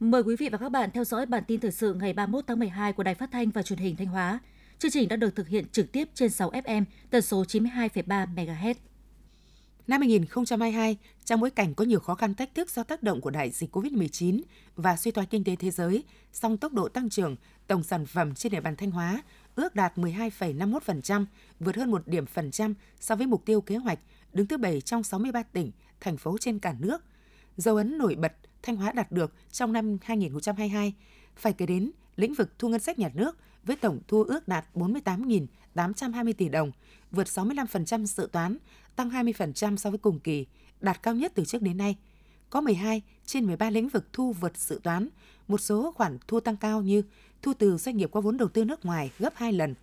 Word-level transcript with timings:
Mời 0.00 0.22
quý 0.22 0.36
vị 0.36 0.48
và 0.48 0.58
các 0.58 0.68
bạn 0.68 0.90
theo 0.90 1.04
dõi 1.04 1.26
bản 1.26 1.42
tin 1.46 1.60
thời 1.60 1.70
sự 1.70 1.94
ngày 1.94 2.12
31 2.12 2.44
tháng 2.46 2.58
12 2.58 2.92
của 2.92 3.02
Đài 3.02 3.14
Phát 3.14 3.30
thanh 3.32 3.50
và 3.50 3.62
Truyền 3.62 3.78
hình 3.78 3.96
Thanh 3.96 4.06
Hóa. 4.06 4.38
Chương 4.78 4.90
trình 4.90 5.08
đã 5.08 5.16
được 5.16 5.36
thực 5.36 5.48
hiện 5.48 5.64
trực 5.72 5.92
tiếp 5.92 6.08
trên 6.14 6.30
6 6.30 6.50
FM, 6.50 6.84
tần 7.10 7.22
số 7.22 7.42
92,3 7.42 8.26
MHz. 8.34 8.74
Năm 9.90 10.00
2022, 10.00 10.96
trong 11.24 11.40
bối 11.40 11.50
cảnh 11.50 11.74
có 11.74 11.84
nhiều 11.84 12.00
khó 12.00 12.14
khăn 12.14 12.34
thách 12.34 12.54
thức 12.54 12.70
do 12.70 12.82
tác 12.82 13.02
động 13.02 13.20
của 13.20 13.30
đại 13.30 13.50
dịch 13.50 13.76
COVID-19 13.76 14.40
và 14.76 14.96
suy 14.96 15.10
thoái 15.10 15.26
kinh 15.26 15.44
tế 15.44 15.56
thế 15.56 15.70
giới, 15.70 16.04
song 16.32 16.56
tốc 16.56 16.72
độ 16.72 16.88
tăng 16.88 17.10
trưởng 17.10 17.36
tổng 17.66 17.82
sản 17.82 18.06
phẩm 18.06 18.34
trên 18.34 18.52
địa 18.52 18.60
bàn 18.60 18.76
Thanh 18.76 18.90
Hóa 18.90 19.22
ước 19.54 19.74
đạt 19.74 19.98
12,51%, 19.98 21.24
vượt 21.60 21.76
hơn 21.76 21.90
một 21.90 22.08
điểm 22.08 22.26
phần 22.26 22.50
trăm 22.50 22.74
so 23.00 23.16
với 23.16 23.26
mục 23.26 23.44
tiêu 23.44 23.60
kế 23.60 23.76
hoạch, 23.76 23.98
đứng 24.32 24.46
thứ 24.46 24.58
7 24.58 24.80
trong 24.80 25.02
63 25.02 25.42
tỉnh, 25.42 25.70
thành 26.00 26.16
phố 26.16 26.38
trên 26.40 26.58
cả 26.58 26.74
nước. 26.78 27.04
Dấu 27.56 27.76
ấn 27.76 27.98
nổi 27.98 28.14
bật 28.14 28.32
Thanh 28.62 28.76
Hóa 28.76 28.92
đạt 28.92 29.12
được 29.12 29.34
trong 29.52 29.72
năm 29.72 29.98
2022 30.02 30.94
phải 31.36 31.52
kể 31.52 31.66
đến 31.66 31.90
lĩnh 32.16 32.34
vực 32.34 32.58
thu 32.58 32.68
ngân 32.68 32.80
sách 32.80 32.98
nhà 32.98 33.10
nước 33.14 33.36
với 33.64 33.76
tổng 33.76 34.00
thu 34.08 34.22
ước 34.22 34.48
đạt 34.48 34.64
48.820 34.74 36.32
tỷ 36.32 36.48
đồng, 36.48 36.72
vượt 37.10 37.26
65% 37.26 38.04
dự 38.04 38.28
toán, 38.32 38.56
tăng 38.96 39.10
20% 39.10 39.76
so 39.76 39.90
với 39.90 39.98
cùng 39.98 40.20
kỳ, 40.20 40.46
đạt 40.80 41.02
cao 41.02 41.14
nhất 41.14 41.32
từ 41.34 41.44
trước 41.44 41.62
đến 41.62 41.76
nay. 41.76 41.96
Có 42.50 42.60
12 42.60 43.02
trên 43.26 43.46
13 43.46 43.70
lĩnh 43.70 43.88
vực 43.88 44.12
thu 44.12 44.32
vượt 44.32 44.56
dự 44.56 44.80
toán, 44.82 45.08
một 45.48 45.58
số 45.58 45.92
khoản 45.96 46.18
thu 46.28 46.40
tăng 46.40 46.56
cao 46.56 46.82
như 46.82 47.02
thu 47.42 47.52
từ 47.58 47.76
doanh 47.76 47.96
nghiệp 47.96 48.10
có 48.12 48.20
vốn 48.20 48.36
đầu 48.36 48.48
tư 48.48 48.64
nước 48.64 48.84
ngoài 48.84 49.10
gấp 49.18 49.32
2 49.36 49.52
lần, 49.52 49.74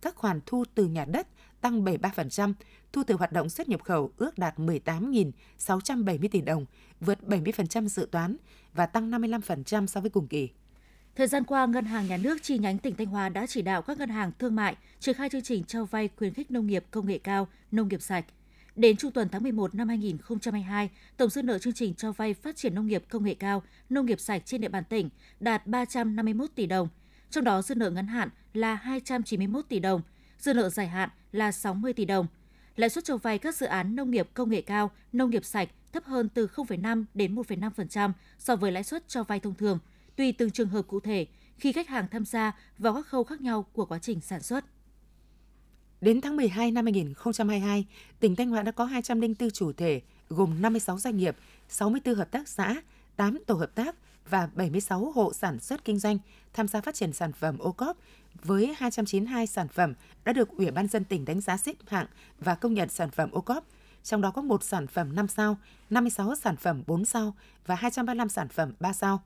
các 0.00 0.16
khoản 0.16 0.40
thu 0.46 0.64
từ 0.74 0.86
nhà 0.86 1.04
đất 1.04 1.26
tăng 1.60 1.84
73%, 1.84 2.52
thu 2.92 3.02
từ 3.06 3.14
hoạt 3.14 3.32
động 3.32 3.48
xuất 3.48 3.68
nhập 3.68 3.82
khẩu 3.82 4.12
ước 4.16 4.38
đạt 4.38 4.58
18.670 4.58 6.28
tỷ 6.30 6.40
đồng, 6.40 6.66
vượt 7.00 7.18
70% 7.26 7.88
dự 7.88 8.08
toán 8.10 8.36
và 8.72 8.86
tăng 8.86 9.10
55% 9.10 9.86
so 9.86 10.00
với 10.00 10.10
cùng 10.10 10.28
kỳ. 10.28 10.48
Thời 11.16 11.26
gian 11.26 11.44
qua, 11.44 11.66
Ngân 11.66 11.84
hàng 11.84 12.06
Nhà 12.06 12.16
nước 12.16 12.42
chi 12.42 12.58
nhánh 12.58 12.78
tỉnh 12.78 12.96
Thanh 12.96 13.06
Hóa 13.06 13.28
đã 13.28 13.46
chỉ 13.46 13.62
đạo 13.62 13.82
các 13.82 13.98
ngân 13.98 14.08
hàng 14.08 14.32
thương 14.38 14.54
mại 14.54 14.76
triển 15.00 15.14
khai 15.14 15.28
chương 15.28 15.42
trình 15.42 15.64
cho 15.64 15.84
vay 15.84 16.08
khuyến 16.16 16.34
khích 16.34 16.50
nông 16.50 16.66
nghiệp 16.66 16.84
công 16.90 17.06
nghệ 17.06 17.18
cao, 17.18 17.48
nông 17.70 17.88
nghiệp 17.88 18.02
sạch. 18.02 18.24
Đến 18.76 18.96
trung 18.96 19.12
tuần 19.12 19.28
tháng 19.28 19.42
11 19.42 19.74
năm 19.74 19.88
2022, 19.88 20.90
tổng 21.16 21.30
dư 21.30 21.42
nợ 21.42 21.58
chương 21.58 21.72
trình 21.72 21.94
cho 21.94 22.12
vay 22.12 22.34
phát 22.34 22.56
triển 22.56 22.74
nông 22.74 22.86
nghiệp 22.86 23.04
công 23.08 23.24
nghệ 23.24 23.34
cao, 23.34 23.62
nông 23.88 24.06
nghiệp 24.06 24.20
sạch 24.20 24.42
trên 24.44 24.60
địa 24.60 24.68
bàn 24.68 24.84
tỉnh 24.84 25.10
đạt 25.40 25.66
351 25.66 26.50
tỷ 26.54 26.66
đồng, 26.66 26.88
trong 27.30 27.44
đó 27.44 27.62
dư 27.62 27.74
nợ 27.74 27.90
ngắn 27.90 28.06
hạn 28.06 28.28
là 28.54 28.74
291 28.74 29.64
tỷ 29.68 29.78
đồng, 29.78 30.02
dư 30.38 30.54
nợ 30.54 30.68
dài 30.68 30.88
hạn 30.88 31.08
là 31.32 31.52
60 31.52 31.92
tỷ 31.92 32.04
đồng. 32.04 32.26
Lãi 32.76 32.90
suất 32.90 33.04
cho 33.04 33.16
vay 33.16 33.38
các 33.38 33.56
dự 33.56 33.66
án 33.66 33.96
nông 33.96 34.10
nghiệp 34.10 34.28
công 34.34 34.50
nghệ 34.50 34.60
cao, 34.60 34.90
nông 35.12 35.30
nghiệp 35.30 35.44
sạch 35.44 35.68
thấp 35.92 36.04
hơn 36.04 36.28
từ 36.28 36.46
0,5 36.46 37.04
đến 37.14 37.34
1,5% 37.34 38.12
so 38.38 38.56
với 38.56 38.72
lãi 38.72 38.84
suất 38.84 39.08
cho 39.08 39.24
vay 39.24 39.40
thông 39.40 39.54
thường, 39.54 39.78
tùy 40.16 40.32
từng 40.32 40.50
trường 40.50 40.68
hợp 40.68 40.82
cụ 40.82 41.00
thể 41.00 41.26
khi 41.58 41.72
khách 41.72 41.88
hàng 41.88 42.08
tham 42.10 42.24
gia 42.24 42.52
vào 42.78 42.94
các 42.94 43.06
khâu 43.06 43.24
khác 43.24 43.40
nhau 43.40 43.62
của 43.72 43.86
quá 43.86 43.98
trình 43.98 44.20
sản 44.20 44.42
xuất. 44.42 44.64
Đến 46.04 46.20
tháng 46.20 46.36
12 46.36 46.70
năm 46.70 46.84
2022, 46.84 47.84
tỉnh 48.20 48.36
Thanh 48.36 48.48
Hóa 48.48 48.62
đã 48.62 48.72
có 48.72 48.84
204 48.84 49.50
chủ 49.50 49.72
thể 49.72 50.00
gồm 50.28 50.62
56 50.62 50.98
doanh 50.98 51.16
nghiệp, 51.16 51.36
64 51.68 52.14
hợp 52.14 52.30
tác 52.30 52.48
xã, 52.48 52.76
8 53.16 53.38
tổ 53.46 53.54
hợp 53.54 53.74
tác 53.74 53.96
và 54.30 54.48
76 54.54 55.12
hộ 55.14 55.32
sản 55.32 55.60
xuất 55.60 55.84
kinh 55.84 55.98
doanh 55.98 56.18
tham 56.52 56.68
gia 56.68 56.80
phát 56.80 56.94
triển 56.94 57.12
sản 57.12 57.32
phẩm 57.32 57.58
ô 57.58 57.72
cóp 57.72 57.96
với 58.44 58.74
292 58.78 59.46
sản 59.46 59.68
phẩm 59.68 59.94
đã 60.24 60.32
được 60.32 60.48
Ủy 60.48 60.70
ban 60.70 60.88
dân 60.88 61.04
tỉnh 61.04 61.24
đánh 61.24 61.40
giá 61.40 61.56
xếp 61.56 61.76
hạng 61.86 62.06
và 62.38 62.54
công 62.54 62.74
nhận 62.74 62.88
sản 62.88 63.10
phẩm 63.10 63.30
ô 63.32 63.40
cóp, 63.40 63.64
trong 64.02 64.20
đó 64.20 64.30
có 64.30 64.42
một 64.42 64.64
sản 64.64 64.86
phẩm 64.86 65.14
5 65.14 65.28
sao, 65.28 65.56
56 65.90 66.34
sản 66.34 66.56
phẩm 66.56 66.82
4 66.86 67.04
sao 67.04 67.34
và 67.66 67.74
235 67.74 68.28
sản 68.28 68.48
phẩm 68.48 68.72
3 68.80 68.92
sao. 68.92 69.22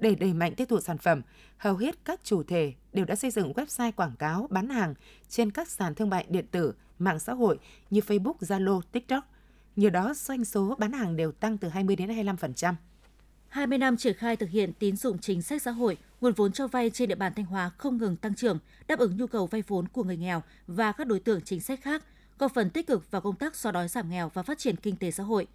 Để 0.00 0.14
đẩy 0.14 0.32
mạnh 0.32 0.54
tiêu 0.54 0.66
thụ 0.66 0.80
sản 0.80 0.98
phẩm, 0.98 1.22
hầu 1.56 1.76
hết 1.76 2.04
các 2.04 2.20
chủ 2.24 2.42
thể 2.42 2.72
đều 2.92 3.04
đã 3.04 3.16
xây 3.16 3.30
dựng 3.30 3.52
website 3.52 3.92
quảng 3.92 4.16
cáo 4.18 4.46
bán 4.50 4.68
hàng 4.68 4.94
trên 5.28 5.50
các 5.50 5.68
sàn 5.68 5.94
thương 5.94 6.10
mại 6.10 6.26
điện 6.28 6.46
tử, 6.50 6.74
mạng 6.98 7.18
xã 7.18 7.32
hội 7.32 7.58
như 7.90 8.00
Facebook, 8.00 8.34
Zalo, 8.40 8.80
TikTok. 8.92 9.24
Nhờ 9.76 9.90
đó, 9.90 10.14
doanh 10.14 10.44
số 10.44 10.74
bán 10.78 10.92
hàng 10.92 11.16
đều 11.16 11.32
tăng 11.32 11.58
từ 11.58 11.68
20 11.68 11.96
đến 11.96 12.08
25%. 12.08 12.74
20 13.48 13.78
năm 13.78 13.96
triển 13.96 14.16
khai 14.16 14.36
thực 14.36 14.50
hiện 14.50 14.72
tín 14.72 14.96
dụng 14.96 15.18
chính 15.18 15.42
sách 15.42 15.62
xã 15.62 15.70
hội, 15.70 15.96
nguồn 16.20 16.32
vốn 16.32 16.52
cho 16.52 16.66
vay 16.66 16.90
trên 16.90 17.08
địa 17.08 17.14
bàn 17.14 17.32
Thanh 17.36 17.46
Hóa 17.46 17.70
không 17.78 17.98
ngừng 17.98 18.16
tăng 18.16 18.34
trưởng, 18.34 18.58
đáp 18.88 18.98
ứng 18.98 19.16
nhu 19.16 19.26
cầu 19.26 19.46
vay 19.46 19.62
vốn 19.66 19.88
của 19.88 20.04
người 20.04 20.16
nghèo 20.16 20.42
và 20.66 20.92
các 20.92 21.06
đối 21.06 21.20
tượng 21.20 21.40
chính 21.40 21.60
sách 21.60 21.80
khác, 21.82 22.02
góp 22.38 22.54
phần 22.54 22.70
tích 22.70 22.86
cực 22.86 23.10
vào 23.10 23.20
công 23.22 23.36
tác 23.36 23.56
xóa 23.56 23.72
đói 23.72 23.88
giảm 23.88 24.10
nghèo 24.10 24.30
và 24.34 24.42
phát 24.42 24.58
triển 24.58 24.76
kinh 24.76 24.96
tế 24.96 25.10
xã 25.10 25.22
hội. 25.22 25.46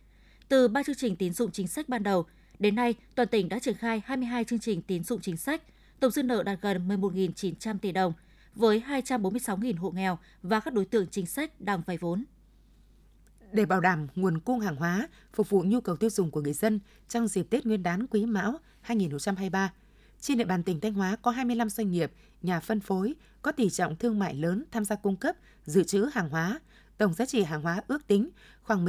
Từ 0.47 0.67
ba 0.67 0.83
chương 0.83 0.95
trình 0.95 1.15
tín 1.15 1.33
dụng 1.33 1.51
chính 1.51 1.67
sách 1.67 1.89
ban 1.89 2.03
đầu, 2.03 2.25
đến 2.61 2.75
nay 2.75 2.95
toàn 3.15 3.27
tỉnh 3.27 3.49
đã 3.49 3.59
triển 3.59 3.75
khai 3.75 4.01
22 4.05 4.43
chương 4.43 4.59
trình 4.59 4.81
tín 4.81 5.03
dụng 5.03 5.21
chính 5.21 5.37
sách, 5.37 5.61
tổng 5.99 6.11
dư 6.11 6.23
nợ 6.23 6.43
đạt 6.43 6.59
gần 6.61 6.87
11.900 6.87 7.77
tỷ 7.77 7.91
đồng, 7.91 8.13
với 8.55 8.83
246.000 8.87 9.77
hộ 9.77 9.91
nghèo 9.91 10.17
và 10.41 10.59
các 10.59 10.73
đối 10.73 10.85
tượng 10.85 11.07
chính 11.07 11.25
sách 11.25 11.61
đang 11.61 11.81
vay 11.85 11.97
vốn 11.97 12.23
để 13.51 13.65
bảo 13.65 13.81
đảm 13.81 14.07
nguồn 14.15 14.39
cung 14.39 14.59
hàng 14.59 14.75
hóa 14.75 15.07
phục 15.33 15.49
vụ 15.49 15.63
nhu 15.63 15.81
cầu 15.81 15.95
tiêu 15.95 16.09
dùng 16.09 16.31
của 16.31 16.41
người 16.41 16.53
dân 16.53 16.79
trong 17.07 17.27
dịp 17.27 17.47
Tết 17.49 17.65
Nguyên 17.65 17.83
đán 17.83 18.07
Quý 18.07 18.25
Mão 18.25 18.59
2023. 18.81 19.73
Trên 20.19 20.37
địa 20.37 20.43
bàn 20.43 20.63
tỉnh 20.63 20.79
Thanh 20.79 20.93
Hóa 20.93 21.15
có 21.21 21.31
25 21.31 21.69
doanh 21.69 21.91
nghiệp, 21.91 22.11
nhà 22.41 22.59
phân 22.59 22.79
phối 22.79 23.15
có 23.41 23.51
tỷ 23.51 23.69
trọng 23.69 23.95
thương 23.95 24.19
mại 24.19 24.35
lớn 24.35 24.63
tham 24.71 24.85
gia 24.85 24.95
cung 24.95 25.15
cấp, 25.15 25.35
dự 25.65 25.83
trữ 25.83 26.05
hàng 26.13 26.29
hóa. 26.29 26.59
Tổng 26.97 27.13
giá 27.13 27.25
trị 27.25 27.43
hàng 27.43 27.61
hóa 27.61 27.81
ước 27.87 28.07
tính 28.07 28.29
khoảng 28.63 28.85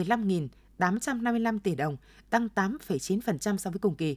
15.855 0.90 1.58
tỷ 1.58 1.74
đồng, 1.74 1.96
tăng 2.30 2.48
8,9% 2.54 3.56
so 3.56 3.70
với 3.70 3.78
cùng 3.78 3.94
kỳ. 3.94 4.16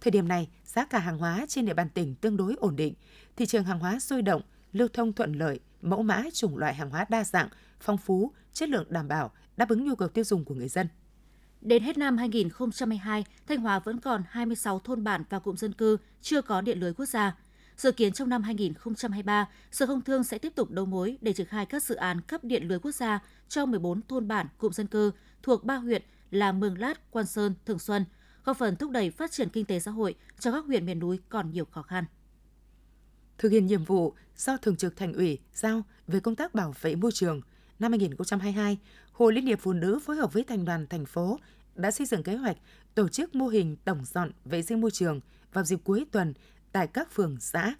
Thời 0.00 0.10
điểm 0.10 0.28
này, 0.28 0.48
giá 0.64 0.84
cả 0.84 0.98
hàng 0.98 1.18
hóa 1.18 1.46
trên 1.48 1.66
địa 1.66 1.74
bàn 1.74 1.88
tỉnh 1.88 2.14
tương 2.14 2.36
đối 2.36 2.54
ổn 2.54 2.76
định, 2.76 2.94
thị 3.36 3.46
trường 3.46 3.64
hàng 3.64 3.78
hóa 3.78 3.98
sôi 3.98 4.22
động, 4.22 4.42
lưu 4.72 4.88
thông 4.92 5.12
thuận 5.12 5.32
lợi, 5.32 5.60
mẫu 5.82 6.02
mã 6.02 6.22
chủng 6.32 6.56
loại 6.56 6.74
hàng 6.74 6.90
hóa 6.90 7.06
đa 7.08 7.24
dạng, 7.24 7.48
phong 7.80 7.98
phú, 7.98 8.32
chất 8.52 8.68
lượng 8.68 8.86
đảm 8.88 9.08
bảo, 9.08 9.32
đáp 9.56 9.68
ứng 9.68 9.84
nhu 9.84 9.94
cầu 9.94 10.08
tiêu 10.08 10.24
dùng 10.24 10.44
của 10.44 10.54
người 10.54 10.68
dân. 10.68 10.88
Đến 11.60 11.82
hết 11.82 11.98
năm 11.98 12.16
2022, 12.16 13.24
Thanh 13.46 13.58
Hóa 13.58 13.78
vẫn 13.78 14.00
còn 14.00 14.22
26 14.28 14.78
thôn 14.78 15.04
bản 15.04 15.24
và 15.30 15.38
cụm 15.38 15.56
dân 15.56 15.72
cư 15.72 15.96
chưa 16.22 16.42
có 16.42 16.60
điện 16.60 16.80
lưới 16.80 16.92
quốc 16.94 17.06
gia. 17.06 17.36
Dự 17.76 17.92
kiến 17.92 18.12
trong 18.12 18.28
năm 18.28 18.42
2023, 18.42 19.48
Sở 19.70 19.86
Công 19.86 20.02
Thương 20.02 20.24
sẽ 20.24 20.38
tiếp 20.38 20.52
tục 20.54 20.70
đấu 20.70 20.86
mối 20.86 21.18
để 21.20 21.32
triển 21.32 21.46
khai 21.46 21.66
các 21.66 21.82
dự 21.82 21.94
án 21.94 22.20
cấp 22.20 22.44
điện 22.44 22.68
lưới 22.68 22.78
quốc 22.78 22.92
gia 22.92 23.20
cho 23.48 23.66
14 23.66 24.02
thôn 24.02 24.28
bản 24.28 24.46
cụm 24.58 24.72
dân 24.72 24.86
cư 24.86 25.12
thuộc 25.42 25.64
ba 25.64 25.76
huyện 25.76 26.02
là 26.30 26.52
Mường 26.52 26.78
Lát, 26.78 27.10
Quan 27.10 27.26
Sơn, 27.26 27.54
Thường 27.66 27.78
Xuân, 27.78 28.04
góp 28.44 28.56
phần 28.56 28.76
thúc 28.76 28.90
đẩy 28.90 29.10
phát 29.10 29.32
triển 29.32 29.48
kinh 29.48 29.64
tế 29.64 29.80
xã 29.80 29.90
hội 29.90 30.14
cho 30.38 30.52
các 30.52 30.64
huyện 30.64 30.86
miền 30.86 30.98
núi 30.98 31.18
còn 31.28 31.50
nhiều 31.50 31.64
khó 31.64 31.82
khăn. 31.82 32.04
Thực 33.38 33.52
hiện 33.52 33.66
nhiệm 33.66 33.84
vụ 33.84 34.14
do 34.36 34.56
Thường 34.56 34.76
trực 34.76 34.96
Thành 34.96 35.12
ủy 35.12 35.38
giao 35.54 35.82
về 36.06 36.20
công 36.20 36.36
tác 36.36 36.54
bảo 36.54 36.74
vệ 36.80 36.94
môi 36.94 37.12
trường– 37.12 37.40
năm 37.78 37.92
2022, 37.92 38.78
Hội 39.12 39.32
Liên 39.32 39.46
hiệp 39.46 39.60
Phụ 39.60 39.72
nữ 39.72 39.98
phối 39.98 40.16
hợp 40.16 40.32
với 40.32 40.44
Thành 40.44 40.64
đoàn 40.64 40.86
thành 40.86 41.06
phố 41.06 41.38
đã 41.74 41.90
xây 41.90 42.06
dựng 42.06 42.22
kế 42.22 42.36
hoạch 42.36 42.56
tổ 42.94 43.08
chức 43.08 43.34
mô 43.34 43.46
hình 43.46 43.76
tổng 43.84 44.04
dọn 44.04 44.30
vệ 44.44 44.62
sinh 44.62 44.80
môi 44.80 44.90
trường 44.90 45.20
vào 45.52 45.64
dịp 45.64 45.80
cuối 45.84 46.06
tuần 46.12 46.34
tại 46.74 46.86
các 46.86 47.12
phường 47.12 47.36
xã. 47.40 47.74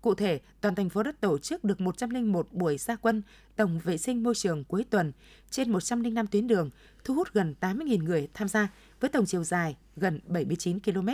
Cụ 0.00 0.14
thể, 0.14 0.40
toàn 0.60 0.74
thành 0.74 0.88
phố 0.88 1.02
đã 1.02 1.12
tổ 1.20 1.38
chức 1.38 1.64
được 1.64 1.80
101 1.80 2.52
buổi 2.52 2.78
gia 2.78 2.96
quân 2.96 3.22
tổng 3.56 3.80
vệ 3.84 3.98
sinh 3.98 4.22
môi 4.22 4.34
trường 4.34 4.64
cuối 4.64 4.84
tuần 4.90 5.12
trên 5.50 5.70
105 5.70 6.26
tuyến 6.26 6.46
đường, 6.46 6.70
thu 7.04 7.14
hút 7.14 7.28
gần 7.32 7.54
80.000 7.60 8.04
người 8.04 8.28
tham 8.34 8.48
gia 8.48 8.68
với 9.00 9.10
tổng 9.10 9.26
chiều 9.26 9.44
dài 9.44 9.76
gần 9.96 10.20
79 10.26 10.80
km. 10.80 11.08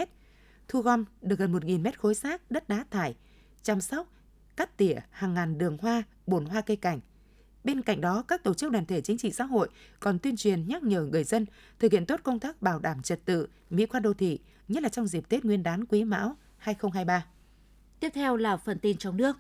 Thu 0.69 0.81
gom 0.81 1.05
được 1.23 1.39
gần 1.39 1.53
1.000 1.53 1.83
mét 1.83 2.00
khối 2.00 2.15
rác 2.15 2.50
đất 2.50 2.69
đá 2.69 2.84
thải, 2.91 3.17
chăm 3.62 3.81
sóc, 3.81 4.09
cắt 4.56 4.77
tỉa 4.77 4.97
hàng 5.11 5.35
ngàn 5.35 5.59
đường 5.59 5.79
hoa, 5.81 6.03
bồn 6.26 6.44
hoa 6.44 6.61
cây 6.61 6.76
cảnh– 6.76 7.00
Bên 7.64 7.82
cạnh 7.82 8.00
đó, 8.00 8.25
các 8.29 8.43
tổ 8.43 8.55
chức 8.55 8.73
đoàn 8.73 8.87
thể 8.87 9.00
chính 9.00 9.19
trị 9.19 9.31
xã 9.31 9.44
hội 9.44 9.69
còn 10.00 10.19
tuyên 10.19 10.37
truyền 10.37 10.69
nhắc 10.69 10.82
nhở 10.82 11.03
người 11.03 11.25
dân 11.25 11.47
thực 11.79 11.93
hiện 11.93 12.06
tốt 12.06 12.20
công 12.23 12.41
tác 12.41 12.62
bảo 12.62 12.79
đảm 12.79 13.03
trật 13.03 13.25
tự, 13.25 13.49
mỹ 13.70 13.87
quan 13.87 14.03
đô 14.03 14.14
thị, 14.14 14.38
nhất 14.69 14.82
là 14.82 14.88
trong 14.88 15.06
dịp 15.06 15.29
Tết 15.29 15.44
Nguyên 15.44 15.62
đán 15.62 15.85
Quý 15.85 16.05
Mão 16.05 16.37
2023. 16.64 17.26
Tiếp 18.00 18.11
theo 18.14 18.37
là 18.37 18.56
phần 18.56 18.78
tin 18.78 18.96
trong 18.96 19.16
nước. 19.16 19.37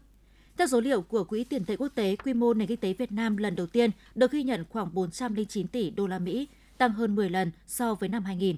Theo 0.56 0.66
số 0.66 0.80
liệu 0.80 1.02
của 1.02 1.24
Quỹ 1.24 1.44
tiền 1.44 1.64
tệ 1.64 1.76
quốc 1.76 1.92
tế, 1.94 2.16
quy 2.16 2.34
mô 2.34 2.54
nền 2.54 2.68
kinh 2.68 2.80
tế 2.80 2.92
Việt 2.92 3.12
Nam 3.12 3.36
lần 3.36 3.56
đầu 3.56 3.66
tiên 3.66 3.90
được 4.14 4.30
ghi 4.30 4.42
nhận 4.42 4.64
khoảng 4.70 4.94
409 4.94 5.68
tỷ 5.68 5.90
đô 5.90 6.06
la 6.06 6.18
Mỹ, 6.18 6.48
tăng 6.78 6.92
hơn 6.92 7.14
10 7.14 7.30
lần 7.30 7.50
so 7.66 7.94
với 7.94 8.08
năm 8.08 8.24
2000. 8.24 8.56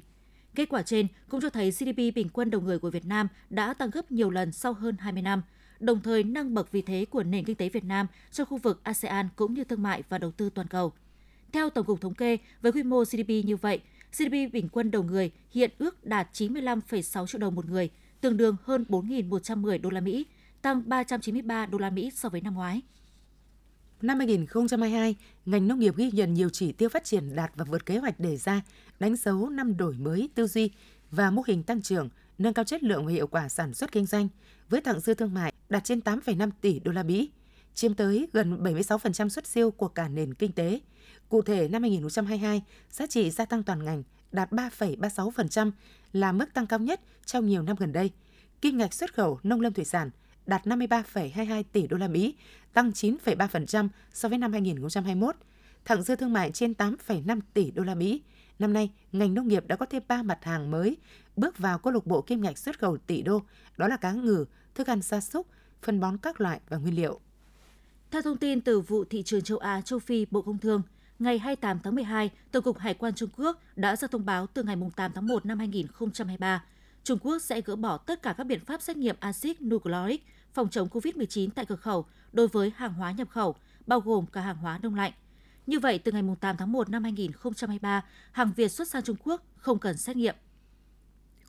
Kết 0.55 0.69
quả 0.69 0.83
trên 0.83 1.07
cũng 1.29 1.41
cho 1.41 1.51
thấy 1.51 1.71
GDP 1.71 2.15
bình 2.15 2.29
quân 2.33 2.51
đầu 2.51 2.61
người 2.61 2.79
của 2.79 2.91
Việt 2.91 3.05
Nam 3.05 3.29
đã 3.51 3.75
tăng 3.75 3.91
gấp 3.91 4.13
nhiều 4.13 4.31
lần 4.31 4.53
sau 4.53 4.73
hơn 4.73 4.97
20 4.99 5.23
năm– 5.23 5.43
đồng 5.81 6.01
thời 6.01 6.25
nâng 6.25 6.55
bậc 6.55 6.73
vị 6.73 6.83
thế 6.83 7.05
của 7.11 7.23
nền 7.23 7.45
kinh 7.45 7.57
tế 7.57 7.69
Việt 7.69 7.85
Nam 7.85 8.07
trong 8.33 8.47
khu 8.47 8.57
vực 8.57 8.81
ASEAN 8.83 9.29
cũng 9.37 9.55
như 9.55 9.65
thương 9.65 9.83
mại 9.83 10.03
và 10.09 10.19
đầu 10.19 10.31
tư 10.31 10.51
toàn 10.51 10.69
cầu. 10.69 10.93
Theo 11.53 11.71
Tổng 11.71 11.87
cục 11.87 12.01
Thống 12.01 12.15
kê, 12.15 12.39
với 12.63 12.73
quy 12.73 12.83
mô 12.83 13.05
GDP 13.05 13.29
như 13.29 13.57
vậy, 13.57 13.81
GDP 14.13 14.53
bình 14.53 14.69
quân 14.73 14.91
đầu 14.91 15.03
người 15.03 15.31
hiện 15.51 15.71
ước 15.79 16.05
đạt 16.05 16.29
95,6 16.33 17.27
triệu 17.27 17.39
đồng 17.39 17.55
một 17.55 17.67
người, 17.67 17.91
tương 18.27 18.37
đương 18.37 18.57
hơn 18.65 18.85
4.110 18.89 19.81
đô 19.81 19.91
la 19.91 20.01
Mỹ, 20.01 20.27
tăng 20.63 20.83
393 20.87 21.67
đô 21.67 21.79
la 21.79 21.91
Mỹ 21.91 22.11
so 22.15 22.29
với 22.29 22.41
năm 22.41 22.55
ngoái. 22.55 22.83
Năm 24.03 24.19
2022, 24.19 25.17
ngành 25.47 25.69
nông 25.69 25.79
nghiệp 25.79 25.97
ghi 25.97 26.11
nhận 26.11 26.35
nhiều 26.35 26.49
chỉ 26.49 26.73
tiêu 26.73 26.89
phát 26.89 27.05
triển 27.05 27.37
đạt 27.37 27.53
và 27.57 27.65
vượt 27.65 27.87
kế 27.87 27.99
hoạch 27.99 28.21
đề 28.21 28.37
ra, 28.37 28.63
đánh 29.01 29.17
dấu 29.17 29.49
năm 29.49 29.77
đổi 29.77 29.95
mới 29.95 30.29
tư 30.35 30.47
duy 30.47 30.71
và 31.11 31.31
mô 31.31 31.43
hình 31.47 31.63
tăng 31.63 31.83
trưởng, 31.83 32.09
nâng 32.39 32.55
cao 32.55 32.65
chất 32.65 32.83
lượng 32.83 33.07
và 33.07 33.13
hiệu 33.13 33.27
quả 33.27 33.49
sản 33.49 33.75
xuất 33.75 33.93
kinh 33.93 34.07
doanh, 34.07 34.29
với 34.69 34.81
thặng 34.81 35.01
dư 35.01 35.15
thương 35.15 35.35
mại 35.35 35.53
đạt 35.69 35.85
trên 35.85 35.99
8,5 35.99 36.51
tỷ 36.61 36.79
đô 36.79 36.93
la 36.93 37.03
Mỹ, 37.03 37.31
chiếm 37.75 37.95
tới 37.95 38.29
gần 38.33 38.63
76% 38.65 39.29
xuất 39.29 39.47
siêu 39.47 39.71
của 39.71 39.89
cả 39.89 40.09
nền 40.09 40.35
kinh 40.35 40.53
tế. 40.53 40.81
Cụ 41.29 41.43
thể, 41.43 41.69
năm 41.69 41.83
2022, 41.83 42.63
giá 42.91 43.07
trị 43.07 43.31
gia 43.31 43.45
tăng 43.45 43.63
toàn 43.63 43.85
ngành 43.85 44.03
đạt 44.33 44.53
3,36% 44.53 45.71
là 46.13 46.33
mức 46.33 46.55
tăng 46.55 46.67
cao 46.67 46.79
nhất 46.79 47.01
trong 47.27 47.47
nhiều 47.47 47.63
năm 47.63 47.77
gần 47.79 47.93
đây. 47.93 48.11
Kim 48.61 48.79
ngạch 48.79 48.95
xuất 48.95 49.15
khẩu 49.15 49.41
nông 49.43 49.61
lâm 49.61 49.73
thủy 49.73 49.85
sản 49.85 50.11
đạt 50.47 50.67
53,22 50.67 51.63
tỷ 51.73 51.87
đô 51.87 51.97
la 51.97 52.09
Mỹ, 52.09 52.35
tăng 52.73 52.91
9,3% 52.91 53.89
so 54.13 54.29
với 54.29 54.39
năm 54.39 54.53
2021. 54.53 55.37
Thặng 55.85 56.03
dư 56.03 56.17
thương 56.17 56.33
mại 56.33 56.51
trên 56.51 56.73
8,5 56.73 57.41
tỷ 57.55 57.71
đô 57.71 57.83
la 57.83 57.95
Mỹ. 57.95 58.23
Năm 58.59 58.73
nay, 58.73 58.91
ngành 59.13 59.35
nông 59.35 59.49
nghiệp 59.49 59.67
đã 59.67 59.77
có 59.77 59.87
thêm 59.87 60.03
3 60.09 60.23
mặt 60.23 60.45
hàng 60.45 60.71
mới 60.71 60.97
bước 61.37 61.59
vào 61.59 61.79
câu 61.79 61.93
lạc 61.93 62.07
bộ 62.07 62.23
kim 62.23 62.41
ngạch 62.41 62.59
xuất 62.59 62.79
khẩu 62.79 62.97
tỷ 62.97 63.23
đô, 63.23 63.43
đó 63.77 63.89
là 63.89 63.97
cá 63.97 64.13
ngừ, 64.13 64.45
thức 64.75 64.87
ăn 64.87 65.03
gia 65.03 65.21
súc, 65.21 65.47
phân 65.83 66.01
bón 66.01 66.19
các 66.19 66.41
loại 66.41 66.61
và 66.69 66.77
nguyên 66.77 66.97
liệu. 66.97 67.21
Theo 68.11 68.23
thông 68.23 68.37
tin 68.37 68.61
từ 68.61 68.81
vụ 68.81 69.05
thị 69.05 69.23
trường 69.23 69.43
châu 69.43 69.59
Á 69.59 69.81
châu 69.81 69.99
Phi 69.99 70.27
Bộ 70.31 70.43
Công 70.43 70.59
Thương, 70.59 70.83
ngày 71.19 71.39
28 71.39 71.79
tháng 71.85 71.95
12, 71.95 72.31
Tổng 72.53 72.65
cục 72.65 72.79
Hải 72.79 72.95
quan 72.95 73.15
Trung 73.15 73.31
Quốc 73.37 73.61
đã 73.77 73.97
ra 73.97 74.09
thông 74.09 74.25
báo 74.25 74.47
từ 74.47 74.63
ngày 74.63 74.77
8 74.97 75.13
tháng 75.15 75.27
1 75.27 75.47
năm 75.47 75.59
2023, 75.59 76.65
Trung 77.05 77.19
Quốc 77.19 77.39
sẽ 77.39 77.61
gỡ 77.61 77.77
bỏ 77.77 77.97
tất 77.97 78.23
cả 78.23 78.35
các 78.39 78.45
biện 78.45 78.65
pháp 78.65 78.83
xét 78.83 78.97
nghiệm 78.97 79.17
axit 79.21 79.63
nucleic 79.63 80.27
phòng 80.53 80.69
chống 80.71 80.89
COVID-19 80.89 81.51
tại 81.55 81.67
cửa 81.67 81.77
khẩu 81.77 82.07
đối 82.33 82.49
với 82.49 82.73
hàng 82.77 82.95
hóa 82.95 83.13
nhập 83.13 83.29
khẩu, 83.31 83.55
bao 83.87 84.01
gồm 84.01 84.27
cả 84.27 84.41
hàng 84.41 84.57
hóa 84.57 84.79
đông 84.79 84.95
lạnh. 84.95 85.13
Như 85.67 85.79
vậy, 85.79 85.99
từ 85.99 86.13
ngày 86.13 86.23
8 86.41 86.57
tháng 86.57 86.73
1 86.73 86.89
năm 86.89 87.03
2023, 87.03 88.05
hàng 88.33 88.53
Việt 88.57 88.69
xuất 88.69 88.89
sang 88.89 89.03
Trung 89.03 89.17
Quốc 89.25 89.43
không 89.57 89.79
cần 89.79 89.97
xét 89.97 90.17
nghiệm. 90.17 90.35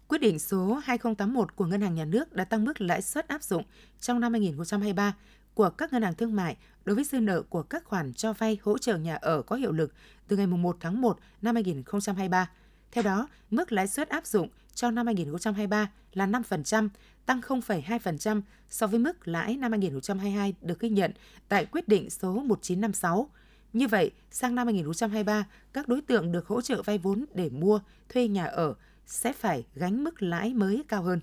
Quyết 0.07 0.21
định 0.21 0.39
số 0.39 0.81
2081 0.83 1.55
của 1.55 1.65
Ngân 1.65 1.81
hàng 1.81 1.95
Nhà 1.95 2.05
nước 2.05 2.33
đã 2.33 2.43
tăng 2.43 2.65
mức 2.65 2.81
lãi 2.81 3.01
suất 3.01 3.27
áp 3.27 3.43
dụng 3.43 3.63
trong 3.99 4.19
năm 4.19 4.33
2023 4.33 5.15
của 5.57 5.69
các 5.69 5.93
ngân 5.93 6.01
hàng 6.01 6.13
thương 6.13 6.35
mại 6.35 6.57
đối 6.85 6.95
với 6.95 7.03
dư 7.03 7.19
nợ 7.19 7.41
của 7.41 7.63
các 7.63 7.85
khoản 7.85 8.13
cho 8.13 8.33
vay 8.33 8.57
hỗ 8.61 8.77
trợ 8.77 8.97
nhà 8.97 9.15
ở 9.15 9.41
có 9.41 9.55
hiệu 9.55 9.71
lực 9.71 9.93
từ 10.27 10.37
ngày 10.37 10.47
1 10.47 10.77
tháng 10.79 11.01
1 11.01 11.19
năm 11.41 11.55
2023. 11.55 12.49
Theo 12.91 13.03
đó, 13.03 13.27
mức 13.51 13.71
lãi 13.71 13.87
suất 13.87 14.09
áp 14.09 14.25
dụng 14.25 14.49
cho 14.73 14.91
năm 14.91 15.05
2023 15.05 15.91
là 16.13 16.27
5%, 16.27 16.89
tăng 17.25 17.41
0,2% 17.41 18.41
so 18.69 18.87
với 18.87 18.99
mức 18.99 19.27
lãi 19.27 19.57
năm 19.57 19.71
2022 19.71 20.53
được 20.61 20.79
ghi 20.79 20.89
nhận 20.89 21.11
tại 21.47 21.65
quyết 21.65 21.87
định 21.87 22.09
số 22.09 22.33
1956. 22.33 23.29
Như 23.73 23.87
vậy, 23.87 24.11
sang 24.31 24.55
năm 24.55 24.67
2023, 24.67 25.45
các 25.73 25.87
đối 25.87 26.01
tượng 26.01 26.31
được 26.31 26.47
hỗ 26.47 26.61
trợ 26.61 26.81
vay 26.81 26.97
vốn 26.97 27.25
để 27.33 27.49
mua, 27.49 27.79
thuê 28.09 28.27
nhà 28.27 28.45
ở 28.45 28.73
sẽ 29.05 29.33
phải 29.33 29.65
gánh 29.75 30.03
mức 30.03 30.21
lãi 30.21 30.53
mới 30.53 30.83
cao 30.87 31.03
hơn. 31.03 31.19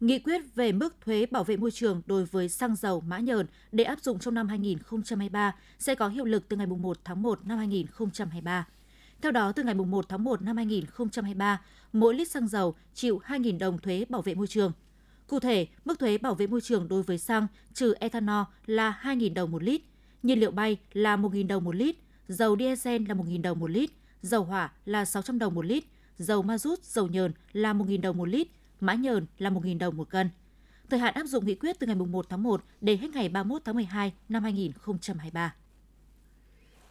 Nghị 0.00 0.18
quyết 0.18 0.54
về 0.54 0.72
mức 0.72 0.96
thuế 1.00 1.26
bảo 1.26 1.44
vệ 1.44 1.56
môi 1.56 1.70
trường 1.70 2.02
đối 2.06 2.24
với 2.24 2.48
xăng 2.48 2.76
dầu 2.76 3.00
mã 3.00 3.18
nhờn 3.18 3.46
để 3.72 3.84
áp 3.84 4.00
dụng 4.00 4.18
trong 4.18 4.34
năm 4.34 4.48
2023 4.48 5.54
sẽ 5.78 5.94
có 5.94 6.08
hiệu 6.08 6.24
lực 6.24 6.48
từ 6.48 6.56
ngày 6.56 6.66
1 6.66 6.98
tháng 7.04 7.22
1 7.22 7.46
năm 7.46 7.58
2023. 7.58 8.66
Theo 9.22 9.32
đó, 9.32 9.52
từ 9.52 9.62
ngày 9.62 9.74
1 9.74 10.08
tháng 10.08 10.24
1 10.24 10.42
năm 10.42 10.56
2023, 10.56 11.62
mỗi 11.92 12.14
lít 12.14 12.30
xăng 12.30 12.48
dầu 12.48 12.74
chịu 12.94 13.20
2.000 13.26 13.58
đồng 13.58 13.78
thuế 13.78 14.04
bảo 14.08 14.22
vệ 14.22 14.34
môi 14.34 14.46
trường. 14.46 14.72
Cụ 15.26 15.40
thể, 15.40 15.66
mức 15.84 15.98
thuế 15.98 16.18
bảo 16.18 16.34
vệ 16.34 16.46
môi 16.46 16.60
trường 16.60 16.88
đối 16.88 17.02
với 17.02 17.18
xăng 17.18 17.46
trừ 17.74 17.94
ethanol 18.00 18.44
là 18.66 19.00
2.000 19.02 19.34
đồng 19.34 19.50
một 19.50 19.62
lít, 19.62 19.80
nhiên 20.22 20.40
liệu 20.40 20.50
bay 20.50 20.76
là 20.92 21.16
1.000 21.16 21.46
đồng 21.46 21.64
một 21.64 21.74
lít, 21.74 21.96
dầu 22.28 22.56
diesel 22.58 23.02
là 23.08 23.14
1.000 23.14 23.42
đồng 23.42 23.60
một 23.60 23.70
lít, 23.70 23.90
dầu 24.22 24.44
hỏa 24.44 24.72
là 24.84 25.04
600 25.04 25.38
đồng 25.38 25.54
một 25.54 25.64
lít, 25.64 25.84
dầu 26.18 26.42
ma 26.42 26.58
rút, 26.58 26.84
dầu 26.84 27.08
nhờn 27.08 27.32
là 27.52 27.72
1.000 27.72 28.00
đồng 28.00 28.16
một 28.16 28.28
lít, 28.28 28.48
mã 28.80 28.94
nhờn 28.94 29.26
là 29.38 29.50
1.000 29.50 29.78
đồng 29.78 29.96
một 29.96 30.10
cân. 30.10 30.30
Thời 30.90 31.00
hạn 31.00 31.14
áp 31.14 31.24
dụng 31.24 31.46
nghị 31.46 31.54
quyết 31.54 31.78
từ 31.78 31.86
ngày 31.86 31.96
1 31.96 32.26
tháng 32.28 32.42
1 32.42 32.64
đến 32.80 32.98
hết 33.00 33.10
ngày 33.10 33.28
31 33.28 33.62
tháng 33.64 33.74
12 33.74 34.12
năm 34.28 34.42
2023. 34.42 35.54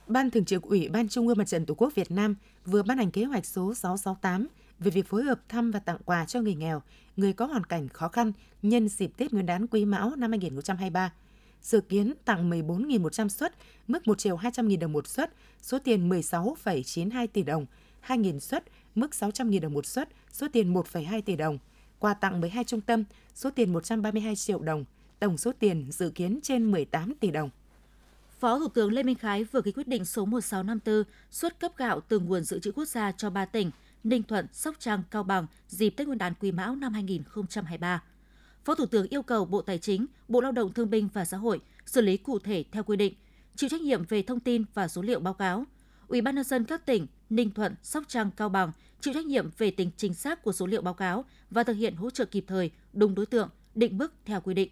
Ban 0.07 0.31
Thường 0.31 0.45
trực 0.45 0.63
Ủy 0.63 0.89
ban 0.89 1.09
Trung 1.09 1.27
ương 1.27 1.37
Mặt 1.37 1.47
trận 1.47 1.65
Tổ 1.65 1.73
quốc 1.73 1.95
Việt 1.95 2.11
Nam 2.11 2.35
vừa 2.65 2.83
ban 2.83 2.97
hành 2.97 3.11
kế 3.11 3.23
hoạch 3.23 3.45
số 3.45 3.75
668 3.75 4.47
về 4.79 4.91
việc 4.91 5.07
phối 5.07 5.23
hợp 5.23 5.39
thăm 5.49 5.71
và 5.71 5.79
tặng 5.79 5.97
quà 6.05 6.25
cho 6.25 6.41
người 6.41 6.55
nghèo, 6.55 6.81
người 7.17 7.33
có 7.33 7.45
hoàn 7.45 7.63
cảnh 7.63 7.89
khó 7.89 8.07
khăn 8.07 8.31
nhân 8.61 8.87
dịp 8.87 9.11
Tết 9.17 9.33
Nguyên 9.33 9.45
đán 9.45 9.67
Quý 9.67 9.85
Mão 9.85 10.15
năm 10.15 10.31
2023. 10.31 11.13
Dự 11.61 11.81
kiến 11.81 12.13
tặng 12.25 12.49
14.100 12.49 13.27
suất, 13.27 13.55
mức 13.87 14.07
1 14.07 14.17
triệu 14.17 14.37
200.000 14.37 14.79
đồng 14.79 14.93
một 14.93 15.07
suất, 15.07 15.33
số 15.61 15.79
tiền 15.79 16.09
16,92 16.09 17.27
tỷ 17.27 17.43
đồng, 17.43 17.65
2.000 18.07 18.39
suất, 18.39 18.63
mức 18.95 19.11
600.000 19.11 19.61
đồng 19.61 19.73
một 19.73 19.85
suất, 19.85 20.09
số 20.31 20.47
tiền 20.53 20.73
1,2 20.73 21.21
tỷ 21.21 21.35
đồng. 21.35 21.57
Quà 21.99 22.13
tặng 22.13 22.41
12 22.41 22.63
trung 22.63 22.81
tâm, 22.81 23.03
số 23.35 23.49
tiền 23.49 23.73
132 23.73 24.35
triệu 24.35 24.59
đồng, 24.59 24.85
tổng 25.19 25.37
số 25.37 25.51
tiền 25.59 25.91
dự 25.91 26.09
kiến 26.09 26.39
trên 26.43 26.71
18 26.71 27.13
tỷ 27.19 27.31
đồng. 27.31 27.49
Phó 28.39 28.59
Thủ 28.59 28.67
tướng 28.67 28.91
Lê 28.91 29.03
Minh 29.03 29.15
Khái 29.15 29.43
vừa 29.43 29.61
ký 29.61 29.71
quyết 29.71 29.87
định 29.87 30.05
số 30.05 30.25
1654 30.25 31.03
xuất 31.31 31.59
cấp 31.59 31.71
gạo 31.77 32.01
từ 32.01 32.19
nguồn 32.19 32.43
dự 32.43 32.59
trữ 32.59 32.71
quốc 32.71 32.85
gia 32.85 33.11
cho 33.11 33.29
ba 33.29 33.45
tỉnh 33.45 33.71
Ninh 34.03 34.23
Thuận, 34.23 34.45
Sóc 34.53 34.75
Trăng, 34.79 35.03
Cao 35.11 35.23
Bằng 35.23 35.47
dịp 35.67 35.89
Tết 35.89 36.07
Nguyên 36.07 36.17
đán 36.17 36.33
Quý 36.39 36.51
Mão 36.51 36.75
năm 36.75 36.93
2023. 36.93 38.03
Phó 38.65 38.75
Thủ 38.75 38.85
tướng 38.85 39.07
yêu 39.07 39.21
cầu 39.21 39.45
Bộ 39.45 39.61
Tài 39.61 39.77
chính, 39.77 40.05
Bộ 40.27 40.41
Lao 40.41 40.51
động 40.51 40.73
Thương 40.73 40.89
binh 40.89 41.09
và 41.13 41.25
Xã 41.25 41.37
hội 41.37 41.61
xử 41.85 42.01
lý 42.01 42.17
cụ 42.17 42.39
thể 42.39 42.63
theo 42.71 42.83
quy 42.83 42.97
định, 42.97 43.13
chịu 43.55 43.69
trách 43.69 43.81
nhiệm 43.81 44.05
về 44.05 44.21
thông 44.21 44.39
tin 44.39 44.63
và 44.73 44.87
số 44.87 45.01
liệu 45.01 45.19
báo 45.19 45.33
cáo. 45.33 45.65
Ủy 46.07 46.21
ban 46.21 46.35
nhân 46.35 46.43
dân 46.43 46.63
các 46.65 46.85
tỉnh 46.85 47.07
Ninh 47.29 47.51
Thuận, 47.51 47.75
Sóc 47.83 48.03
Trăng, 48.07 48.31
Cao 48.37 48.49
Bằng 48.49 48.71
chịu 49.01 49.13
trách 49.13 49.25
nhiệm 49.25 49.49
về 49.57 49.71
tính 49.71 49.91
chính 49.97 50.13
xác 50.13 50.43
của 50.43 50.51
số 50.51 50.65
liệu 50.65 50.81
báo 50.81 50.93
cáo 50.93 51.25
và 51.49 51.63
thực 51.63 51.73
hiện 51.73 51.95
hỗ 51.95 52.09
trợ 52.09 52.25
kịp 52.25 52.45
thời, 52.47 52.71
đúng 52.93 53.15
đối 53.15 53.25
tượng, 53.25 53.49
định 53.75 53.97
mức 53.97 54.13
theo 54.25 54.41
quy 54.41 54.53
định. 54.53 54.69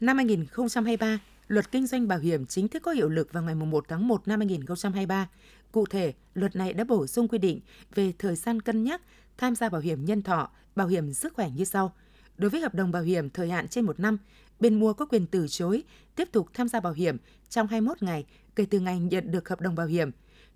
Năm 0.00 0.16
2023, 0.16 1.18
Luật 1.50 1.72
kinh 1.72 1.86
doanh 1.86 2.08
bảo 2.08 2.18
hiểm 2.18 2.46
chính 2.46 2.68
thức 2.68 2.82
có 2.82 2.92
hiệu 2.92 3.08
lực 3.08 3.32
vào 3.32 3.42
ngày 3.42 3.54
1 3.54 3.84
tháng 3.88 4.08
1 4.08 4.28
năm 4.28 4.40
2023. 4.40 5.28
Cụ 5.72 5.86
thể, 5.86 6.12
luật 6.34 6.56
này 6.56 6.72
đã 6.72 6.84
bổ 6.84 7.06
sung 7.06 7.28
quy 7.28 7.38
định 7.38 7.60
về 7.94 8.12
thời 8.18 8.36
gian 8.36 8.62
cân 8.62 8.84
nhắc 8.84 9.02
tham 9.38 9.54
gia 9.54 9.68
bảo 9.68 9.80
hiểm 9.80 10.04
nhân 10.04 10.22
thọ, 10.22 10.50
bảo 10.76 10.86
hiểm 10.86 11.12
sức 11.12 11.34
khỏe 11.34 11.50
như 11.50 11.64
sau. 11.64 11.94
Đối 12.38 12.50
với 12.50 12.60
hợp 12.60 12.74
đồng 12.74 12.90
bảo 12.90 13.02
hiểm 13.02 13.30
thời 13.30 13.50
hạn 13.50 13.68
trên 13.68 13.84
một 13.84 14.00
năm, 14.00 14.18
bên 14.60 14.80
mua 14.80 14.92
có 14.92 15.06
quyền 15.06 15.26
từ 15.26 15.46
chối 15.48 15.82
tiếp 16.16 16.28
tục 16.32 16.48
tham 16.54 16.68
gia 16.68 16.80
bảo 16.80 16.92
hiểm 16.92 17.16
trong 17.48 17.66
21 17.66 18.02
ngày 18.02 18.26
kể 18.56 18.66
từ 18.70 18.80
ngày 18.80 19.00
nhận 19.00 19.30
được 19.30 19.48
hợp 19.48 19.60
đồng 19.60 19.74
bảo 19.74 19.86
hiểm. 19.86 20.10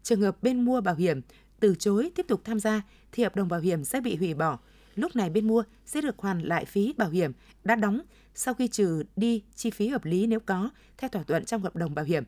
Trường 0.04 0.20
hợp 0.20 0.42
bên 0.42 0.64
mua 0.64 0.80
bảo 0.80 0.94
hiểm 0.94 1.20
từ 1.60 1.74
chối 1.78 2.12
tiếp 2.14 2.26
tục 2.28 2.40
tham 2.44 2.60
gia 2.60 2.82
thì 3.12 3.22
hợp 3.22 3.36
đồng 3.36 3.48
bảo 3.48 3.60
hiểm 3.60 3.84
sẽ 3.84 4.00
bị 4.00 4.16
hủy 4.16 4.34
bỏ. 4.34 4.58
Lúc 4.94 5.16
này 5.16 5.30
bên 5.30 5.48
mua 5.48 5.64
sẽ 5.86 6.00
được 6.00 6.18
hoàn 6.18 6.42
lại 6.42 6.64
phí 6.64 6.94
bảo 6.96 7.10
hiểm 7.10 7.32
đã 7.64 7.76
đóng 7.76 8.00
sau 8.34 8.54
khi 8.54 8.68
trừ 8.68 9.04
đi 9.16 9.42
chi 9.54 9.70
phí 9.70 9.88
hợp 9.88 10.04
lý 10.04 10.26
nếu 10.26 10.40
có 10.40 10.70
theo 10.98 11.08
thỏa 11.10 11.22
thuận 11.22 11.44
trong 11.44 11.62
hợp 11.62 11.76
đồng 11.76 11.94
bảo 11.94 12.04
hiểm. 12.04 12.24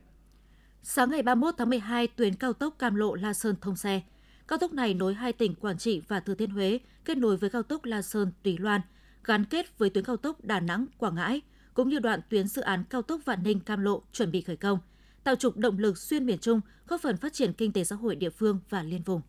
Sáng 0.83 1.11
ngày 1.11 1.23
31 1.23 1.55
tháng 1.57 1.69
12, 1.69 2.07
tuyến 2.07 2.35
cao 2.35 2.53
tốc 2.53 2.75
Cam 2.79 2.95
Lộ 2.95 3.15
La 3.15 3.33
Sơn 3.33 3.55
thông 3.61 3.75
xe. 3.75 4.01
Cao 4.47 4.59
tốc 4.59 4.73
này 4.73 4.93
nối 4.93 5.13
hai 5.13 5.33
tỉnh 5.33 5.55
Quảng 5.55 5.77
Trị 5.77 6.01
và 6.07 6.19
Thừa 6.19 6.35
Thiên 6.35 6.49
Huế, 6.49 6.79
kết 7.05 7.17
nối 7.17 7.37
với 7.37 7.49
cao 7.49 7.63
tốc 7.63 7.85
La 7.85 8.01
Sơn 8.01 8.31
Tùy 8.43 8.57
Loan, 8.57 8.81
gắn 9.23 9.45
kết 9.45 9.77
với 9.77 9.89
tuyến 9.89 10.05
cao 10.05 10.17
tốc 10.17 10.45
Đà 10.45 10.59
Nẵng 10.59 10.85
Quảng 10.97 11.15
Ngãi, 11.15 11.41
cũng 11.73 11.89
như 11.89 11.99
đoạn 11.99 12.19
tuyến 12.29 12.47
dự 12.47 12.61
án 12.61 12.83
cao 12.89 13.01
tốc 13.01 13.21
Vạn 13.25 13.43
Ninh 13.43 13.59
Cam 13.59 13.81
Lộ 13.81 14.01
chuẩn 14.13 14.31
bị 14.31 14.41
khởi 14.41 14.57
công, 14.57 14.79
tạo 15.27 15.35
trục 15.35 15.57
động 15.57 15.79
lực 15.79 15.97
xuyên 15.97 16.25
miền 16.25 16.37
Trung, 16.39 16.61
góp 16.87 17.01
phần 17.01 17.17
phát 17.17 17.33
triển 17.33 17.53
kinh 17.53 17.71
tế 17.71 17.83
xã 17.83 17.95
hội 17.95 18.15
địa 18.15 18.29
phương 18.29 18.59
và 18.69 18.83
liên 18.83 19.01
vùng. 19.03 19.21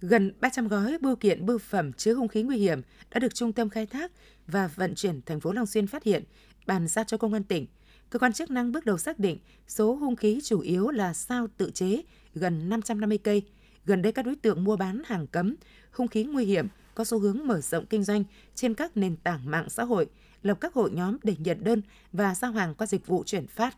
Gần 0.00 0.32
300 0.40 0.68
gói 0.68 0.98
bưu 1.00 1.16
kiện 1.16 1.46
bưu 1.46 1.58
phẩm 1.58 1.92
chứa 1.92 2.14
hung 2.14 2.28
khí 2.28 2.42
nguy 2.42 2.58
hiểm 2.58 2.82
đã 3.10 3.18
được 3.18 3.34
Trung 3.34 3.52
tâm 3.52 3.68
Khai 3.68 3.86
thác 3.86 4.12
và 4.46 4.66
Vận 4.66 4.94
chuyển 4.94 5.20
thành 5.26 5.40
phố 5.40 5.52
Long 5.52 5.66
Xuyên 5.66 5.86
phát 5.86 6.02
hiện, 6.02 6.24
bàn 6.66 6.88
giao 6.88 7.04
cho 7.04 7.16
công 7.16 7.32
an 7.32 7.44
tỉnh. 7.44 7.66
Cơ 8.10 8.18
quan 8.18 8.32
chức 8.32 8.50
năng 8.50 8.72
bước 8.72 8.86
đầu 8.86 8.98
xác 8.98 9.18
định 9.18 9.38
số 9.68 9.94
hung 9.94 10.16
khí 10.16 10.40
chủ 10.44 10.60
yếu 10.60 10.90
là 10.90 11.12
sao 11.12 11.46
tự 11.56 11.70
chế, 11.70 12.02
gần 12.34 12.68
550 12.68 13.18
cây. 13.18 13.42
Gần 13.84 14.02
đây 14.02 14.12
các 14.12 14.26
đối 14.26 14.36
tượng 14.36 14.64
mua 14.64 14.76
bán 14.76 15.02
hàng 15.06 15.26
cấm, 15.26 15.54
hung 15.92 16.08
khí 16.08 16.24
nguy 16.24 16.44
hiểm 16.44 16.68
có 16.94 17.04
xu 17.04 17.18
hướng 17.18 17.46
mở 17.46 17.60
rộng 17.60 17.86
kinh 17.86 18.04
doanh 18.04 18.24
trên 18.54 18.74
các 18.74 18.96
nền 18.96 19.16
tảng 19.16 19.50
mạng 19.50 19.70
xã 19.70 19.84
hội, 19.84 20.06
lập 20.42 20.58
các 20.60 20.74
hội 20.74 20.90
nhóm 20.90 21.16
để 21.22 21.36
nhận 21.38 21.64
đơn 21.64 21.82
và 22.12 22.34
giao 22.34 22.52
hàng 22.52 22.74
qua 22.74 22.86
dịch 22.86 23.06
vụ 23.06 23.22
chuyển 23.26 23.46
phát. 23.46 23.76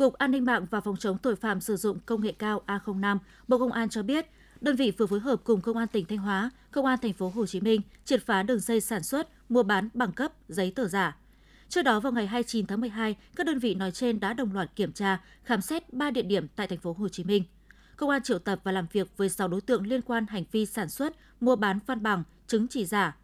Cục 0.00 0.14
An 0.14 0.30
ninh 0.30 0.44
mạng 0.44 0.66
và 0.70 0.80
Phòng 0.80 0.96
chống 0.96 1.18
tội 1.18 1.36
phạm 1.36 1.60
sử 1.60 1.76
dụng 1.76 1.98
công 2.06 2.20
nghệ 2.20 2.32
cao 2.32 2.62
A05, 2.66 3.18
Bộ 3.48 3.58
Công 3.58 3.72
an 3.72 3.88
cho 3.88 4.02
biết, 4.02 4.26
đơn 4.60 4.76
vị 4.76 4.92
vừa 4.98 5.06
phối 5.06 5.20
hợp 5.20 5.40
cùng 5.44 5.60
Công 5.60 5.76
an 5.76 5.88
tỉnh 5.88 6.04
Thanh 6.04 6.18
Hóa, 6.18 6.50
Công 6.70 6.86
an 6.86 6.98
thành 7.02 7.12
phố 7.12 7.32
Hồ 7.34 7.46
Chí 7.46 7.60
Minh 7.60 7.80
triệt 8.04 8.26
phá 8.26 8.42
đường 8.42 8.60
dây 8.60 8.80
sản 8.80 9.02
xuất, 9.02 9.28
mua 9.48 9.62
bán 9.62 9.88
bằng 9.94 10.12
cấp, 10.12 10.32
giấy 10.48 10.72
tờ 10.76 10.88
giả. 10.88 11.16
Trước 11.68 11.82
đó 11.82 12.00
vào 12.00 12.12
ngày 12.12 12.26
29 12.26 12.66
tháng 12.66 12.80
12, 12.80 13.16
các 13.36 13.46
đơn 13.46 13.58
vị 13.58 13.74
nói 13.74 13.90
trên 13.90 14.20
đã 14.20 14.32
đồng 14.32 14.52
loạt 14.52 14.76
kiểm 14.76 14.92
tra, 14.92 15.20
khám 15.44 15.60
xét 15.60 15.92
3 15.92 16.10
địa 16.10 16.22
điểm 16.22 16.46
tại 16.56 16.66
thành 16.66 16.78
phố 16.78 16.92
Hồ 16.92 17.08
Chí 17.08 17.24
Minh. 17.24 17.44
Công 17.96 18.10
an 18.10 18.22
triệu 18.22 18.38
tập 18.38 18.60
và 18.64 18.72
làm 18.72 18.86
việc 18.92 19.16
với 19.16 19.28
6 19.28 19.48
đối 19.48 19.60
tượng 19.60 19.86
liên 19.86 20.02
quan 20.02 20.26
hành 20.26 20.44
vi 20.52 20.66
sản 20.66 20.88
xuất, 20.88 21.16
mua 21.40 21.56
bán 21.56 21.78
văn 21.86 22.02
bằng, 22.02 22.22
chứng 22.46 22.68
chỉ 22.68 22.84
giả. 22.84 23.16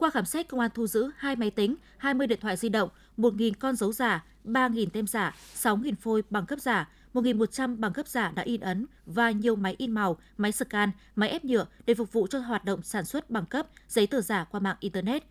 Qua 0.00 0.10
khám 0.10 0.24
xét, 0.24 0.48
công 0.48 0.60
an 0.60 0.70
thu 0.74 0.86
giữ 0.86 1.10
2 1.16 1.36
máy 1.36 1.50
tính, 1.50 1.74
20 1.98 2.26
điện 2.26 2.38
thoại 2.40 2.56
di 2.56 2.68
động, 2.68 2.88
1.000 3.18 3.52
con 3.58 3.76
dấu 3.76 3.92
giả, 3.92 4.24
3.000 4.44 4.86
tem 4.92 5.06
giả, 5.06 5.36
6.000 5.54 5.94
phôi 6.00 6.22
bằng 6.30 6.46
cấp 6.46 6.60
giả, 6.60 6.88
1.100 7.14 7.76
bằng 7.76 7.92
cấp 7.92 8.08
giả 8.08 8.32
đã 8.34 8.42
in 8.42 8.60
ấn 8.60 8.86
và 9.06 9.30
nhiều 9.30 9.56
máy 9.56 9.74
in 9.78 9.92
màu, 9.92 10.16
máy 10.36 10.52
scan, 10.52 10.90
máy 11.16 11.28
ép 11.28 11.44
nhựa 11.44 11.66
để 11.86 11.94
phục 11.94 12.12
vụ 12.12 12.26
cho 12.26 12.38
hoạt 12.38 12.64
động 12.64 12.82
sản 12.82 13.04
xuất 13.04 13.30
bằng 13.30 13.46
cấp, 13.46 13.66
giấy 13.88 14.06
tờ 14.06 14.20
giả 14.20 14.44
qua 14.44 14.60
mạng 14.60 14.76
Internet. 14.80 15.24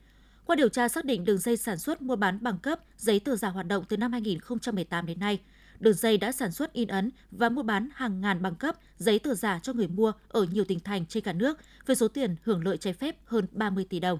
Qua 0.45 0.55
điều 0.55 0.69
tra 0.69 0.87
xác 0.87 1.05
định 1.05 1.25
đường 1.25 1.37
dây 1.37 1.57
sản 1.57 1.77
xuất 1.77 2.01
mua 2.01 2.15
bán 2.15 2.37
bằng 2.41 2.57
cấp, 2.57 2.79
giấy 2.97 3.19
tờ 3.19 3.35
giả 3.35 3.49
hoạt 3.49 3.67
động 3.67 3.83
từ 3.89 3.97
năm 3.97 4.11
2018 4.11 5.05
đến 5.05 5.19
nay. 5.19 5.39
Đường 5.79 5.93
dây 5.93 6.17
đã 6.17 6.31
sản 6.31 6.51
xuất 6.51 6.73
in 6.73 6.87
ấn 6.87 7.11
và 7.31 7.49
mua 7.49 7.63
bán 7.63 7.89
hàng 7.93 8.21
ngàn 8.21 8.41
bằng 8.41 8.55
cấp, 8.55 8.75
giấy 8.97 9.19
tờ 9.19 9.33
giả 9.33 9.59
cho 9.63 9.73
người 9.73 9.87
mua 9.87 10.11
ở 10.27 10.43
nhiều 10.43 10.63
tỉnh 10.63 10.79
thành 10.79 11.05
trên 11.05 11.23
cả 11.23 11.33
nước 11.33 11.57
với 11.85 11.95
số 11.95 12.07
tiền 12.07 12.35
hưởng 12.43 12.63
lợi 12.65 12.77
trái 12.77 12.93
phép 12.93 13.15
hơn 13.25 13.45
30 13.51 13.85
tỷ 13.89 13.99
đồng. 13.99 14.19